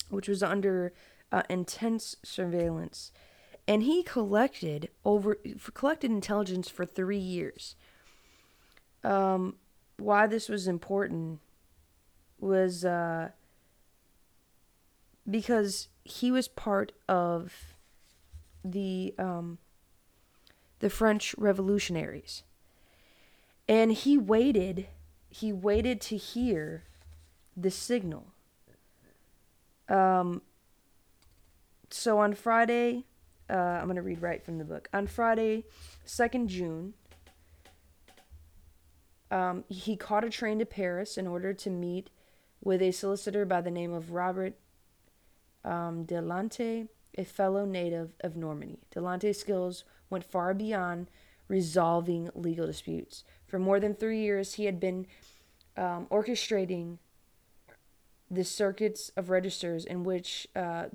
which 0.10 0.30
was 0.30 0.42
under 0.42 0.94
uh, 1.32 1.44
intense 1.50 2.16
surveillance, 2.24 3.12
and 3.68 3.84
he 3.84 4.04
collected 4.04 4.90
over 5.04 5.38
collected 5.74 6.12
intelligence 6.12 6.70
for 6.70 6.86
three 6.86 7.18
years. 7.18 7.76
Um, 9.04 9.56
why 9.98 10.28
this 10.28 10.48
was 10.50 10.68
important 10.68 11.40
was 12.40 12.86
uh, 12.86 13.30
because 15.30 15.90
he 16.04 16.32
was 16.32 16.48
part 16.48 16.92
of 17.10 17.74
the 18.64 19.14
um, 19.18 19.58
the 20.80 20.90
French 20.90 21.36
revolutionaries, 21.38 22.44
and 23.68 23.92
he 23.92 24.18
waited. 24.18 24.88
He 25.30 25.52
waited 25.52 26.00
to 26.02 26.18
hear 26.18 26.86
the 27.56 27.70
signal. 27.70 28.28
Um, 29.90 30.42
so 31.90 32.20
on 32.20 32.34
Friday, 32.34 33.06
uh, 33.50 33.54
I'm 33.54 33.86
going 33.86 33.96
to 33.96 34.02
read 34.02 34.22
right 34.22 34.44
from 34.44 34.58
the 34.58 34.64
book. 34.64 34.90
On 34.94 35.08
Friday, 35.08 35.66
2nd 36.06 36.48
June, 36.48 36.94
um, 39.32 39.64
he 39.68 39.96
caught 39.96 40.24
a 40.24 40.30
train 40.30 40.60
to 40.60 40.66
Paris 40.66 41.18
in 41.18 41.28
order 41.28 41.54
to 41.54 41.70
meet 41.70 42.10
with 42.64 42.82
a 42.82 42.92
solicitor 42.92 43.46
by 43.46 43.62
the 43.62 43.72
name 43.72 43.94
of 43.94 44.12
Robert 44.12 44.54
um, 45.64 46.06
Delante, 46.06 46.88
a 47.18 47.24
fellow 47.24 47.66
native 47.66 48.16
of 48.22 48.36
Normandy. 48.36 48.80
Delante's 48.92 49.40
skills 49.40 49.84
went 50.10 50.24
far 50.24 50.54
beyond 50.54 51.10
resolving 51.48 52.30
legal 52.34 52.66
disputes. 52.66 53.24
For 53.46 53.60
more 53.60 53.80
than 53.80 53.94
three 53.94 54.20
years, 54.20 54.56
he 54.56 54.66
had 54.66 54.80
been 54.80 55.08
um, 55.76 56.08
orchestrating 56.10 56.98
the 58.30 58.44
circuits 58.44 59.12
of 59.16 59.30
registers 59.30 59.86
in 59.86 60.04
which, 60.04 60.48
uh, 60.56 60.86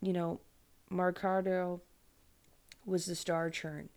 you 0.00 0.12
know, 0.12 0.40
Mercader 0.90 1.80
was 2.84 3.06
the 3.06 3.14
star 3.14 3.50
churn. 3.50 3.88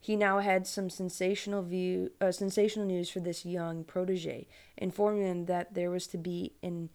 He 0.00 0.16
now 0.16 0.38
had 0.38 0.66
some 0.66 0.90
sensational 0.90 1.62
view, 1.62 2.10
uh, 2.20 2.32
sensational 2.32 2.86
news 2.86 3.10
for 3.10 3.20
this 3.20 3.44
young 3.44 3.82
protege, 3.84 4.46
informing 4.76 5.22
him 5.22 5.46
that 5.46 5.74
there 5.74 5.90
was 5.90 6.06
to 6.08 6.18
be 6.18 6.52
an 6.62 6.90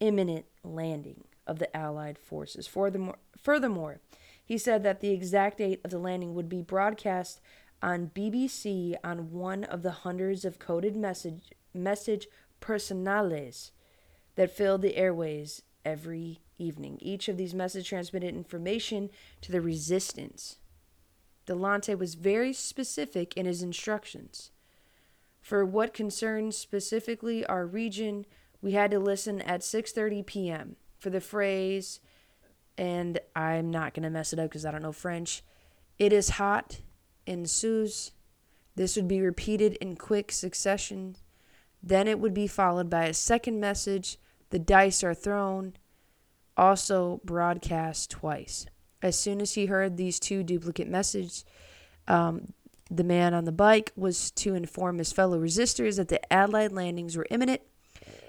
imminent 0.00 0.46
landing 0.62 1.24
of 1.46 1.58
the 1.58 1.74
Allied 1.76 2.18
forces. 2.18 2.66
Furthermore, 2.66 3.18
furthermore, 3.36 4.00
he 4.44 4.58
said 4.58 4.82
that 4.82 5.00
the 5.00 5.10
exact 5.10 5.58
date 5.58 5.80
of 5.84 5.90
the 5.90 5.98
landing 5.98 6.34
would 6.34 6.48
be 6.48 6.62
broadcast 6.62 7.40
on 7.82 8.10
BBC 8.14 8.96
on 9.04 9.32
one 9.32 9.64
of 9.64 9.82
the 9.82 9.90
hundreds 9.90 10.44
of 10.44 10.58
coded 10.58 10.96
message 10.96 11.52
message 11.72 12.26
personales 12.60 13.70
that 14.34 14.50
filled 14.50 14.82
the 14.82 14.96
airways 14.96 15.62
every 15.84 16.40
evening. 16.58 16.98
Each 17.00 17.28
of 17.28 17.36
these 17.36 17.54
messages 17.54 17.88
transmitted 17.88 18.34
information 18.34 19.10
to 19.42 19.52
the 19.52 19.60
resistance. 19.60 20.58
Delante 21.46 21.96
was 21.96 22.14
very 22.14 22.52
specific 22.52 23.36
in 23.36 23.46
his 23.46 23.62
instructions. 23.62 24.50
For 25.40 25.64
what 25.64 25.94
concerns 25.94 26.56
specifically 26.56 27.44
our 27.46 27.66
region, 27.66 28.26
we 28.60 28.72
had 28.72 28.90
to 28.90 28.98
listen 28.98 29.40
at 29.42 29.60
6:30 29.60 30.26
p.m. 30.26 30.76
for 30.98 31.10
the 31.10 31.20
phrase 31.20 32.00
and 32.76 33.18
I'm 33.34 33.70
not 33.70 33.92
going 33.92 34.04
to 34.04 34.10
mess 34.10 34.32
it 34.32 34.38
up 34.38 34.52
cuz 34.52 34.64
I 34.64 34.70
don't 34.70 34.82
know 34.82 34.92
French. 34.92 35.42
It 35.98 36.12
is 36.12 36.30
hot 36.30 36.80
in 37.26 37.46
Suez. 37.46 38.12
This 38.76 38.94
would 38.94 39.08
be 39.08 39.20
repeated 39.20 39.74
in 39.80 39.96
quick 39.96 40.30
succession. 40.30 41.16
Then 41.82 42.06
it 42.06 42.20
would 42.20 42.34
be 42.34 42.46
followed 42.46 42.88
by 42.88 43.06
a 43.06 43.14
second 43.14 43.58
message. 43.58 44.18
The 44.50 44.58
dice 44.58 45.02
are 45.02 45.14
thrown, 45.14 45.74
also 46.58 47.20
broadcast 47.24 48.10
twice. 48.10 48.66
As 49.00 49.18
soon 49.18 49.40
as 49.40 49.54
he 49.54 49.66
heard 49.66 49.96
these 49.96 50.18
two 50.18 50.42
duplicate 50.42 50.88
messages, 50.88 51.44
um, 52.08 52.52
the 52.90 53.04
man 53.04 53.32
on 53.32 53.44
the 53.44 53.52
bike 53.52 53.92
was 53.96 54.30
to 54.32 54.54
inform 54.54 54.98
his 54.98 55.12
fellow 55.12 55.38
resistors 55.38 55.96
that 55.96 56.08
the 56.08 56.32
Allied 56.32 56.72
landings 56.72 57.16
were 57.16 57.26
imminent. 57.30 57.60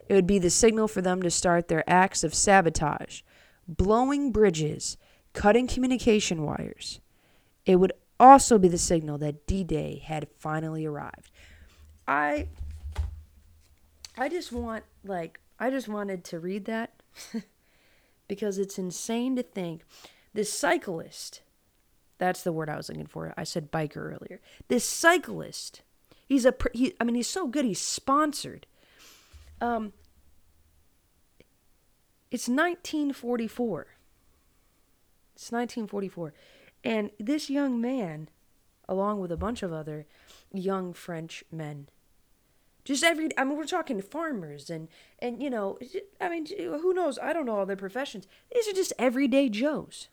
It 0.07 0.13
would 0.13 0.27
be 0.27 0.39
the 0.39 0.49
signal 0.49 0.87
for 0.87 1.01
them 1.01 1.21
to 1.23 1.31
start 1.31 1.67
their 1.67 1.83
acts 1.89 2.23
of 2.23 2.33
sabotage, 2.33 3.21
blowing 3.67 4.31
bridges, 4.31 4.97
cutting 5.33 5.67
communication 5.67 6.43
wires. 6.43 6.99
It 7.65 7.77
would 7.77 7.93
also 8.19 8.57
be 8.57 8.67
the 8.67 8.77
signal 8.77 9.17
that 9.19 9.47
D-Day 9.47 10.01
had 10.03 10.27
finally 10.37 10.85
arrived. 10.85 11.31
I 12.07 12.47
I 14.17 14.27
just 14.27 14.51
want 14.51 14.83
like 15.05 15.39
I 15.59 15.69
just 15.69 15.87
wanted 15.87 16.23
to 16.25 16.39
read 16.39 16.65
that 16.65 16.91
because 18.29 18.57
it's 18.57 18.79
insane 18.79 19.35
to 19.35 19.43
think 19.43 19.83
this 20.33 20.53
cyclist 20.53 21.41
that's 22.19 22.43
the 22.43 22.51
word 22.51 22.69
I 22.69 22.75
was 22.75 22.89
looking 22.89 23.07
for. 23.07 23.33
I 23.37 23.45
said 23.45 23.71
biker 23.71 23.97
earlier. 23.97 24.41
This 24.67 24.83
cyclist, 24.83 25.81
he's 26.27 26.45
a 26.45 26.53
he, 26.73 26.93
I 27.01 27.05
mean 27.05 27.15
he's 27.15 27.29
so 27.29 27.47
good 27.47 27.65
he's 27.65 27.81
sponsored. 27.81 28.67
Um 29.59 29.93
it's 32.29 32.47
1944. 32.47 33.87
It's 35.35 35.51
1944. 35.51 36.33
And 36.83 37.09
this 37.17 37.49
young 37.49 37.81
man, 37.81 38.29
along 38.87 39.19
with 39.19 39.31
a 39.31 39.37
bunch 39.37 39.63
of 39.63 39.73
other 39.73 40.05
young 40.53 40.93
French 40.93 41.43
men, 41.51 41.87
just 42.89 43.03
every 43.03 43.29
I 43.37 43.43
mean 43.43 43.55
we're 43.55 43.65
talking 43.65 43.97
to 43.97 44.03
farmers 44.03 44.69
and 44.69 44.87
and 45.19 45.41
you 45.41 45.49
know 45.49 45.77
I 46.19 46.27
mean 46.27 46.47
who 46.57 46.91
knows 46.93 47.19
I 47.19 47.33
don't 47.33 47.45
know 47.45 47.57
all 47.57 47.65
their 47.65 47.75
professions. 47.75 48.27
These 48.51 48.67
are 48.67 48.73
just 48.73 48.93
everyday 48.97 49.47
Joes. 49.47 50.09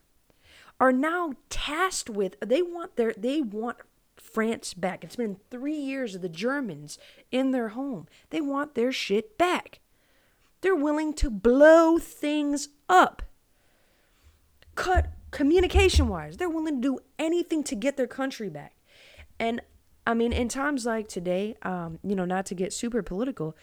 Are 0.79 0.93
now 0.93 1.33
tasked 1.49 2.11
with 2.11 2.37
they 2.41 2.61
want 2.61 2.97
their 2.97 3.15
they 3.17 3.41
want 3.41 3.79
France 4.17 4.75
back. 4.75 5.05
It's 5.05 5.17
been 5.17 5.39
3 5.51 5.75
years 5.75 6.15
of 6.15 6.21
the 6.21 6.29
Germans 6.29 6.99
in 7.33 7.51
their 7.51 7.69
home. 7.69 8.09
They 8.29 8.43
want 8.43 8.75
their 8.75 8.93
shit 8.93 9.39
back. 9.39 9.81
They're 10.61 10.75
willing 10.75 11.15
to 11.15 11.31
blow 11.31 11.99
things 11.99 12.69
up. 12.89 13.23
Cut 14.75 15.13
communication 15.31 16.09
wise, 16.09 16.37
they're 16.37 16.51
willing 16.51 16.83
to 16.83 16.89
do 16.89 16.99
anything 17.19 17.65
to 17.65 17.75
get 17.75 17.97
their 17.97 18.07
country 18.07 18.51
back. 18.51 18.75
And 19.39 19.63
I 20.07 20.15
mean, 20.15 20.33
in 20.33 20.49
times 20.49 20.87
like 20.87 21.09
today, 21.09 21.57
um, 21.63 21.99
you 22.03 22.15
know, 22.15 22.25
not 22.25 22.47
to 22.47 22.55
get 22.55 22.73
super 22.73 23.03
political, 23.03 23.57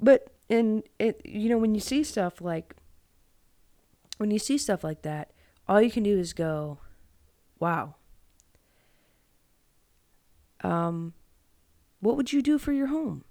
but 0.00 0.28
in 0.48 0.82
it, 0.98 1.20
you 1.24 1.48
know, 1.48 1.58
when 1.58 1.74
you 1.74 1.80
see 1.80 2.02
stuff 2.02 2.40
like, 2.40 2.74
when 4.18 4.30
you 4.30 4.38
see 4.38 4.58
stuff 4.58 4.82
like 4.82 5.02
that, 5.02 5.30
all 5.68 5.80
you 5.80 5.90
can 5.90 6.02
do 6.02 6.18
is 6.18 6.32
go, 6.32 6.78
wow. 7.58 7.94
Um, 10.62 11.14
what 12.00 12.16
would 12.16 12.32
you 12.32 12.42
do 12.42 12.58
for 12.58 12.72
your 12.72 12.88
home? 12.88 13.24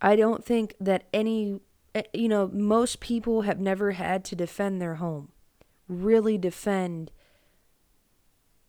I 0.00 0.16
don't 0.16 0.44
think 0.44 0.74
that 0.80 1.04
any, 1.12 1.60
eh, 1.94 2.02
you 2.12 2.28
know, 2.28 2.48
most 2.52 3.00
people 3.00 3.42
have 3.42 3.60
never 3.60 3.92
had 3.92 4.24
to 4.26 4.36
defend 4.36 4.80
their 4.80 4.96
home 4.96 5.30
really 5.88 6.38
defend 6.38 7.10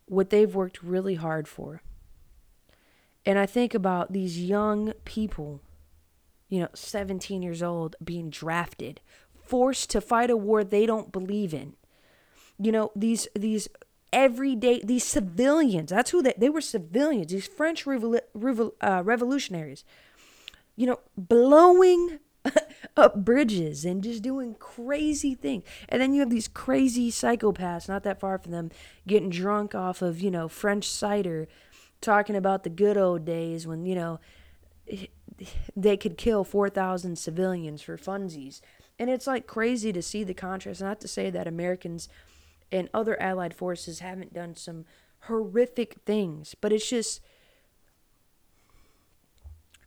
what 0.06 0.30
they've 0.30 0.54
worked 0.54 0.82
really 0.82 1.14
hard 1.14 1.48
for. 1.48 1.82
And 3.26 3.38
I 3.38 3.46
think 3.46 3.74
about 3.74 4.12
these 4.12 4.40
young 4.40 4.92
people, 5.04 5.60
you 6.48 6.60
know, 6.60 6.68
17 6.74 7.42
years 7.42 7.62
old, 7.62 7.96
being 8.04 8.28
drafted, 8.28 9.00
forced 9.32 9.90
to 9.90 10.00
fight 10.00 10.30
a 10.30 10.36
war 10.36 10.62
they 10.62 10.86
don't 10.86 11.12
believe 11.12 11.54
in. 11.54 11.74
You 12.58 12.70
know, 12.70 12.92
these 12.94 13.26
these 13.34 13.68
everyday 14.12 14.80
these 14.84 15.04
civilians, 15.04 15.90
that's 15.90 16.10
who 16.10 16.22
they 16.22 16.34
they 16.36 16.50
were 16.50 16.60
civilians, 16.60 17.32
these 17.32 17.48
French 17.48 17.84
revol, 17.84 18.72
uh, 18.80 19.02
revolutionaries. 19.04 19.84
You 20.76 20.86
know, 20.86 21.00
blowing 21.16 22.18
up 22.96 23.24
bridges 23.24 23.84
and 23.84 24.02
just 24.02 24.22
doing 24.22 24.54
crazy 24.54 25.34
things. 25.34 25.64
And 25.88 26.00
then 26.00 26.14
you 26.14 26.20
have 26.20 26.30
these 26.30 26.48
crazy 26.48 27.10
psychopaths 27.10 27.88
not 27.88 28.02
that 28.04 28.20
far 28.20 28.38
from 28.38 28.52
them 28.52 28.70
getting 29.06 29.30
drunk 29.30 29.74
off 29.74 30.02
of, 30.02 30.20
you 30.20 30.30
know, 30.30 30.48
French 30.48 30.88
cider, 30.88 31.48
talking 32.00 32.36
about 32.36 32.62
the 32.62 32.70
good 32.70 32.96
old 32.96 33.24
days 33.24 33.66
when, 33.66 33.86
you 33.86 33.94
know, 33.94 34.20
they 35.76 35.96
could 35.96 36.16
kill 36.16 36.44
4,000 36.44 37.16
civilians 37.18 37.82
for 37.82 37.96
funsies. 37.96 38.60
And 38.98 39.10
it's 39.10 39.26
like 39.26 39.46
crazy 39.46 39.92
to 39.92 40.02
see 40.02 40.22
the 40.22 40.34
contrast. 40.34 40.80
Not 40.80 41.00
to 41.00 41.08
say 41.08 41.30
that 41.30 41.48
Americans 41.48 42.08
and 42.70 42.88
other 42.94 43.20
allied 43.20 43.54
forces 43.54 44.00
haven't 44.00 44.34
done 44.34 44.54
some 44.54 44.84
horrific 45.20 45.96
things, 46.04 46.54
but 46.60 46.72
it's 46.72 46.88
just 46.88 47.20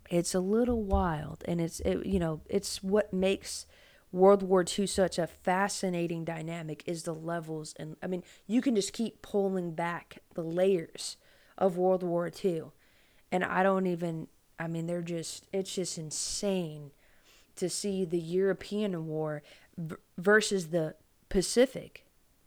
it's 0.09 0.33
a 0.33 0.39
little 0.39 0.83
wild, 0.83 1.43
and 1.47 1.59
it's 1.59 1.79
it, 1.81 2.05
you 2.05 2.19
know 2.19 2.41
it's 2.49 2.83
what 2.83 3.13
makes 3.13 3.65
World 4.11 4.43
War 4.43 4.63
II 4.63 4.87
such 4.87 5.19
a 5.19 5.27
fascinating 5.27 6.23
dynamic 6.23 6.83
is 6.85 7.03
the 7.03 7.13
levels, 7.13 7.73
and 7.77 7.97
I 8.01 8.07
mean 8.07 8.23
you 8.45 8.61
can 8.61 8.75
just 8.75 8.93
keep 8.93 9.21
pulling 9.21 9.71
back 9.71 10.19
the 10.33 10.43
layers 10.43 11.17
of 11.57 11.77
World 11.77 12.03
War 12.03 12.31
II, 12.43 12.63
and 13.31 13.43
I 13.43 13.63
don't 13.63 13.87
even 13.87 14.27
I 14.57 14.67
mean 14.67 14.87
they're 14.87 15.01
just 15.01 15.47
it's 15.51 15.73
just 15.73 15.97
insane 15.97 16.91
to 17.55 17.69
see 17.69 18.05
the 18.05 18.19
European 18.19 19.07
war 19.07 19.43
versus 20.17 20.69
the 20.69 20.95
Pacific, 21.29 22.05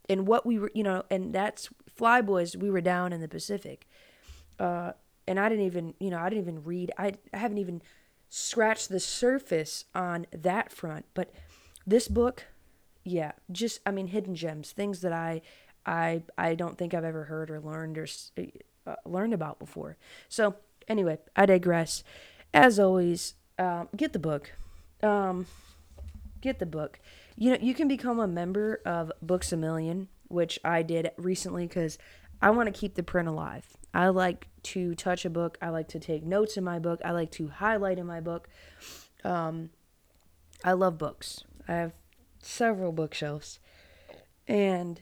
and 0.09 0.27
what 0.27 0.45
we 0.45 0.57
were 0.57 0.71
you 0.73 0.83
know, 0.83 1.03
and 1.11 1.33
that's 1.33 1.69
Flyboys 1.99 2.55
we 2.55 2.71
were 2.71 2.81
down 2.81 3.13
in 3.13 3.21
the 3.21 3.27
Pacific. 3.27 3.87
Uh, 4.59 4.93
and 5.27 5.39
I 5.39 5.49
didn't 5.49 5.65
even, 5.65 5.93
you 5.99 6.09
know, 6.09 6.17
I 6.17 6.29
didn't 6.29 6.43
even 6.43 6.63
read. 6.63 6.91
I, 6.97 7.13
I 7.33 7.37
haven't 7.37 7.57
even 7.57 7.81
scratched 8.29 8.89
the 8.89 8.99
surface 8.99 9.85
on 9.93 10.25
that 10.31 10.71
front. 10.71 11.05
But 11.13 11.33
this 11.85 12.07
book, 12.07 12.45
yeah, 13.03 13.33
just 13.51 13.79
I 13.85 13.91
mean, 13.91 14.07
hidden 14.07 14.35
gems, 14.35 14.71
things 14.71 15.01
that 15.01 15.13
I, 15.13 15.41
I, 15.85 16.23
I 16.37 16.55
don't 16.55 16.77
think 16.77 16.93
I've 16.93 17.03
ever 17.03 17.25
heard 17.25 17.49
or 17.49 17.59
learned 17.59 17.97
or 17.97 18.07
uh, 18.87 18.95
learned 19.05 19.33
about 19.33 19.59
before. 19.59 19.97
So 20.29 20.55
anyway, 20.87 21.19
I 21.35 21.45
digress. 21.45 22.03
As 22.53 22.79
always, 22.79 23.35
um, 23.57 23.89
get 23.95 24.13
the 24.13 24.19
book. 24.19 24.51
Um, 25.03 25.45
get 26.41 26.59
the 26.59 26.65
book. 26.65 26.99
You 27.35 27.51
know, 27.51 27.57
you 27.61 27.73
can 27.73 27.87
become 27.87 28.19
a 28.19 28.27
member 28.27 28.81
of 28.85 29.11
Books 29.21 29.51
a 29.51 29.57
Million, 29.57 30.09
which 30.27 30.59
I 30.63 30.83
did 30.83 31.11
recently 31.17 31.67
because 31.67 31.97
I 32.41 32.49
want 32.51 32.73
to 32.73 32.79
keep 32.79 32.95
the 32.95 33.03
print 33.03 33.27
alive. 33.27 33.65
I 33.93 34.09
like 34.09 34.47
to 34.63 34.95
touch 34.95 35.25
a 35.25 35.29
book. 35.29 35.57
I 35.61 35.69
like 35.69 35.87
to 35.89 35.99
take 35.99 36.23
notes 36.23 36.57
in 36.57 36.63
my 36.63 36.79
book. 36.79 37.01
I 37.03 37.11
like 37.11 37.31
to 37.31 37.47
highlight 37.47 37.97
in 37.97 38.05
my 38.05 38.19
book. 38.19 38.47
Um, 39.23 39.69
I 40.63 40.73
love 40.73 40.97
books. 40.97 41.43
I 41.67 41.73
have 41.73 41.93
several 42.41 42.91
bookshelves, 42.91 43.59
and 44.47 45.01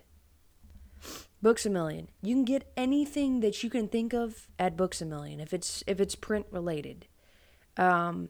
Books 1.42 1.66
a 1.66 1.70
Million. 1.70 2.10
You 2.22 2.36
can 2.36 2.46
get 2.46 2.72
anything 2.76 3.40
that 3.40 3.64
you 3.64 3.70
can 3.70 3.88
think 3.88 4.14
of 4.14 4.48
at 4.58 4.76
Books 4.76 5.02
a 5.02 5.06
Million 5.06 5.40
if 5.40 5.54
it's 5.54 5.84
if 5.88 6.00
it's 6.02 6.16
print 6.16 6.46
related. 6.52 7.08
Um, 7.78 8.30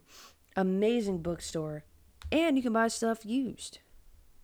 amazing 0.56 1.22
bookstore, 1.24 1.86
and 2.32 2.56
you 2.56 2.62
can 2.62 2.74
buy 2.74 2.88
stuff 2.88 3.26
used 3.26 3.80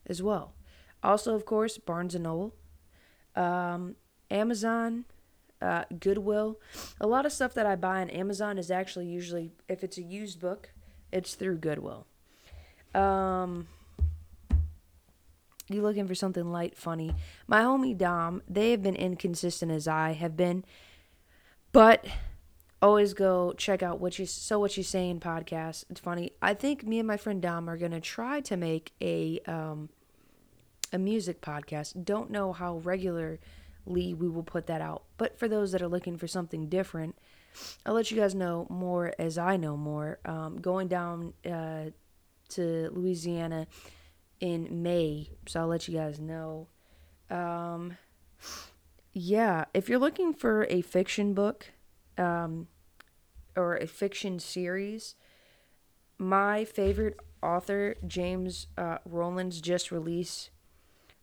as 0.08 0.24
well. 0.24 0.56
Also, 1.04 1.36
of 1.36 1.46
course, 1.46 1.78
Barnes 1.78 2.16
and 2.16 2.24
Noble, 2.24 2.56
um, 3.36 3.96
Amazon, 4.32 5.06
uh, 5.66 5.86
Goodwill. 6.00 6.60
A 7.02 7.08
lot 7.08 7.26
of 7.26 7.32
stuff 7.32 7.56
that 7.56 7.66
I 7.66 7.76
buy 7.76 8.02
on 8.02 8.10
Amazon 8.10 8.58
is 8.58 8.70
actually 8.70 9.08
usually 9.08 9.52
if 9.68 9.84
it's 9.84 9.98
a 9.98 10.04
used 10.04 10.40
book, 10.40 10.72
it's 11.12 11.34
through 11.34 11.58
Goodwill. 11.58 12.06
Um, 12.94 13.68
you 15.68 15.82
looking 15.82 16.08
for 16.08 16.16
something 16.16 16.52
light, 16.52 16.78
funny? 16.78 17.16
My 17.48 17.62
homie 17.62 17.98
Dom, 17.98 18.44
they 18.48 18.72
have 18.72 18.84
been 18.84 18.96
inconsistent 18.96 19.72
as 19.72 19.88
I 19.88 20.12
have 20.12 20.38
been, 20.38 20.64
but 21.72 22.06
always 22.82 23.16
go 23.16 23.54
check 23.58 23.82
out 23.82 24.00
what 24.00 24.20
you 24.20 24.28
so 24.28 24.60
what 24.60 24.78
you 24.78 24.84
saying 24.84 25.20
podcast. 25.20 25.86
It's 25.90 26.00
funny. 26.00 26.32
I 26.42 26.54
think 26.54 26.86
me 26.86 27.00
and 27.00 27.08
my 27.08 27.18
friend 27.18 27.42
Dom 27.42 27.68
are 27.68 27.78
gonna 27.78 28.00
try 28.00 28.42
to 28.42 28.56
make 28.56 28.94
a 29.02 29.40
um 29.48 29.90
a 30.94 31.00
music 31.00 31.42
podcast. 31.42 32.06
Don't 32.06 32.30
know 32.30 32.54
how 32.54 32.76
regularly 33.86 34.14
we 34.14 34.30
will 34.30 34.44
put 34.44 34.68
that 34.68 34.82
out, 34.82 35.04
but 35.18 35.38
for 35.38 35.48
those 35.48 35.72
that 35.72 35.82
are 35.82 35.88
looking 35.88 36.18
for 36.18 36.28
something 36.28 36.68
different, 36.68 37.16
I'll 37.86 37.94
let 37.94 38.12
you 38.12 38.18
guys 38.18 38.36
know 38.36 38.68
more 38.70 39.14
as 39.18 39.38
I 39.38 39.58
know 39.58 39.78
more. 39.78 40.20
Um, 40.26 40.58
going 40.58 40.88
down 40.88 41.34
uh, 41.50 41.92
to 42.50 42.90
Louisiana 42.92 43.68
in 44.40 44.84
May, 44.84 45.30
so 45.48 45.62
I'll 45.62 45.68
let 45.68 45.88
you 45.88 45.98
guys 45.98 46.20
know. 46.20 46.68
Um, 47.30 47.98
yeah, 49.14 49.66
if 49.74 49.88
you're 49.88 50.00
looking 50.00 50.34
for 50.34 50.68
a 50.70 50.82
fiction 50.82 51.34
book 51.34 51.72
um, 52.18 52.68
or 53.56 53.78
a 53.78 53.88
fiction 53.88 54.40
series, 54.40 55.16
my 56.18 56.66
favorite 56.66 57.20
author, 57.42 57.96
James 58.06 58.68
uh, 58.78 58.98
Rollins, 59.06 59.62
just 59.62 59.92
released 59.92 60.50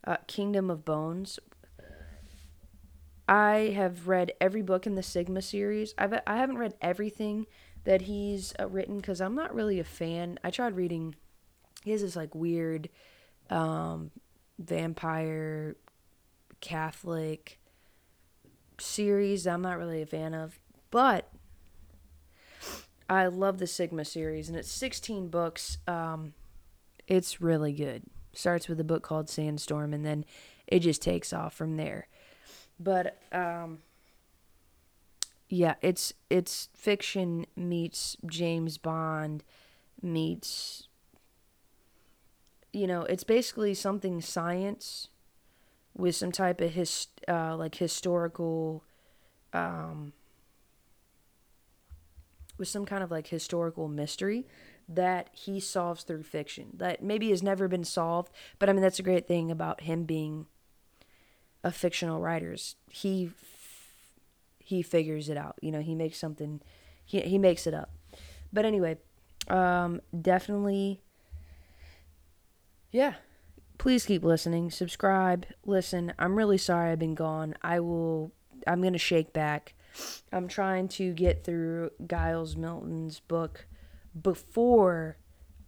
uh, 0.07 0.16
Kingdom 0.27 0.70
of 0.70 0.85
Bones. 0.85 1.38
I 3.28 3.72
have 3.74 4.08
read 4.08 4.32
every 4.40 4.62
book 4.62 4.87
in 4.87 4.94
the 4.94 5.02
Sigma 5.02 5.42
series. 5.42 5.94
I've 5.96 6.14
I 6.26 6.37
haven't 6.37 6.58
read 6.58 6.74
everything 6.80 7.46
that 7.85 8.02
he's 8.02 8.52
uh, 8.61 8.68
written 8.68 8.98
because 8.98 9.20
I'm 9.20 9.35
not 9.35 9.54
really 9.54 9.78
a 9.78 9.85
fan. 9.85 10.38
I 10.44 10.50
tried 10.50 10.76
reading. 10.76 11.14
He 11.85 11.90
has 11.92 12.02
this 12.02 12.16
like 12.16 12.35
weird 12.35 12.88
um, 13.50 14.11
vampire 14.58 15.76
Catholic 16.61 17.58
series 18.78 19.46
I'm 19.46 19.62
not 19.62 19.78
really 19.78 20.02
a 20.02 20.06
fan 20.06 20.35
of, 20.35 20.58
but 20.90 21.30
I 23.08 23.26
love 23.26 23.58
the 23.58 23.66
Sigma 23.66 24.04
series, 24.04 24.48
and 24.48 24.56
it's 24.56 24.70
16 24.70 25.28
books. 25.28 25.78
Um, 25.87 26.35
it's 27.06 27.40
really 27.40 27.72
good. 27.72 28.02
Starts 28.32 28.68
with 28.68 28.80
a 28.80 28.85
book 28.85 29.02
called 29.02 29.28
Sandstorm, 29.28 29.92
and 29.92 30.04
then 30.04 30.24
it 30.66 30.80
just 30.80 31.02
takes 31.02 31.32
off 31.32 31.54
from 31.54 31.76
there. 31.76 32.08
But 32.78 33.18
um, 33.32 33.78
yeah, 35.48 35.74
it's 35.82 36.12
it's 36.30 36.68
fiction 36.74 37.46
meets 37.56 38.16
James 38.26 38.78
Bond 38.78 39.44
meets 40.00 40.88
you 42.72 42.87
know, 42.87 43.02
it's 43.02 43.24
basically 43.24 43.74
something 43.74 44.20
science 44.20 45.08
with 45.96 46.16
some 46.16 46.32
type 46.32 46.61
of 46.61 46.72
his 46.72 47.08
uh, 47.28 47.56
like 47.56 47.74
historical 47.74 48.82
um, 49.52 50.12
with 52.58 52.68
some 52.68 52.87
kind 52.87 53.02
of 53.02 53.11
like 53.11 53.26
historical 53.28 53.88
mystery 53.88 54.46
that 54.88 55.28
he 55.32 55.61
solves 55.61 56.02
through 56.02 56.22
fiction 56.22 56.68
that 56.74 57.02
maybe 57.02 57.30
has 57.30 57.42
never 57.42 57.68
been 57.68 57.85
solved 57.85 58.32
but 58.58 58.68
i 58.68 58.72
mean 58.72 58.82
that's 58.82 58.98
a 58.98 59.02
great 59.02 59.28
thing 59.28 59.50
about 59.50 59.82
him 59.82 60.02
being 60.04 60.46
a 61.64 61.70
fictional 61.70 62.20
writers. 62.20 62.77
he 62.90 63.31
he 64.59 64.81
figures 64.81 65.29
it 65.29 65.37
out 65.37 65.57
you 65.61 65.70
know 65.72 65.81
he 65.81 65.94
makes 65.94 66.18
something 66.18 66.61
he, 67.05 67.20
he 67.20 67.37
makes 67.37 67.66
it 67.66 67.75
up 67.75 67.90
but 68.53 68.64
anyway 68.64 68.96
um 69.48 70.01
definitely 70.18 71.01
yeah. 72.92 73.14
Please 73.79 74.05
keep 74.05 74.22
listening. 74.22 74.70
Subscribe. 74.70 75.46
Listen, 75.64 76.12
I'm 76.18 76.37
really 76.37 76.59
sorry 76.59 76.92
I've 76.92 76.98
been 76.98 77.14
gone. 77.14 77.55
I 77.62 77.81
will 77.81 78.33
I'm 78.66 78.83
to 78.83 78.98
shake 78.98 79.33
back. 79.33 79.75
I'm 80.33 80.46
trying 80.46 80.88
to 80.88 81.12
get 81.12 81.42
through 81.42 81.90
Giles 82.07 82.55
Milton's 82.55 83.18
book 83.20 83.66
before 84.20 85.16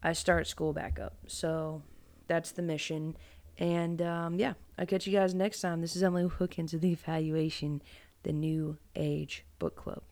I 0.03 0.13
start 0.13 0.47
school 0.47 0.73
back 0.73 1.01
up. 1.01 1.17
So 1.27 1.83
that's 2.29 2.53
the 2.53 2.63
mission. 2.63 3.17
And 3.59 4.03
um, 4.03 4.39
yeah, 4.39 4.55
I'll 4.79 4.87
catch 4.87 5.07
you 5.07 5.13
guys 5.13 5.35
next 5.35 5.61
time. 5.61 5.81
This 5.81 5.97
is 5.97 6.03
Emily 6.03 6.25
Hookins 6.25 6.75
of 6.75 6.81
The 6.81 6.93
Evaluation, 6.93 7.83
the 8.23 8.33
New 8.33 8.79
Age 8.97 9.45
Book 9.59 9.77
Club. 9.77 10.03